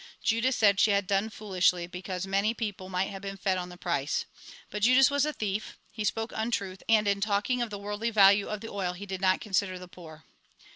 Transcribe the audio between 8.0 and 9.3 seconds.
value of the oil, he did